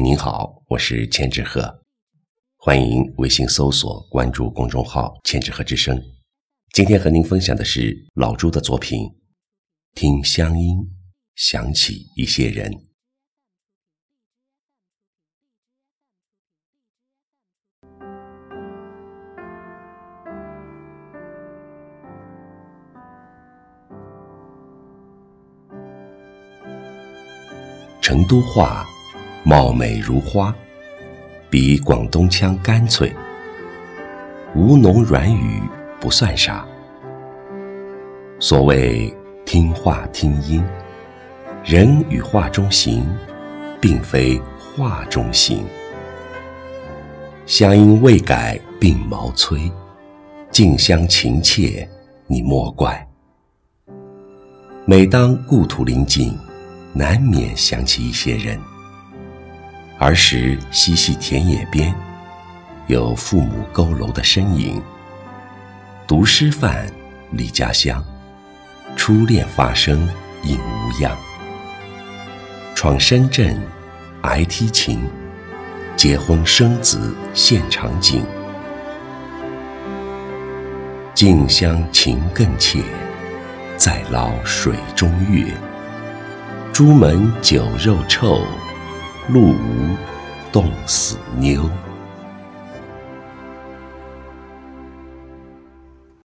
[0.00, 1.82] 您好，我是千纸鹤，
[2.56, 6.00] 欢迎微信搜索关注公众号“千纸鹤之声”。
[6.72, 9.00] 今天和您分享的是老朱的作品
[9.94, 10.76] 《听乡音，
[11.34, 12.70] 想起一些人》。
[28.00, 28.91] 成都话。
[29.44, 30.54] 貌美如花，
[31.50, 33.12] 比广东腔干脆，
[34.54, 35.60] 吴侬软语
[36.00, 36.64] 不算啥。
[38.38, 39.12] 所谓
[39.44, 40.62] 听话听音，
[41.64, 43.04] 人与画中行，
[43.80, 45.64] 并非画中行。
[47.44, 49.70] 乡音未改鬓毛衰，
[50.52, 51.88] 近乡情怯
[52.28, 53.04] 你莫怪。
[54.84, 56.32] 每当故土临近，
[56.92, 58.56] 难免想起一些人。
[60.02, 61.94] 儿时嬉戏田野边，
[62.88, 64.82] 有父母佝偻的身影；
[66.08, 66.88] 读师范，
[67.30, 68.04] 离家乡，
[68.96, 70.08] 初恋发生
[70.42, 71.12] 应无恙；
[72.74, 73.56] 闯深圳，
[74.22, 74.98] 挨踢琴，
[75.96, 78.26] 结婚生子现场景。
[81.14, 82.82] 近乡情更怯，
[83.76, 85.46] 在捞水中月。
[86.72, 88.44] 朱门酒肉臭。
[89.28, 89.96] 路无
[90.50, 91.68] 冻死妞。